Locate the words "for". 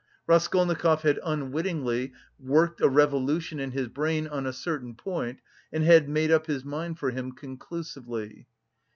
6.97-7.11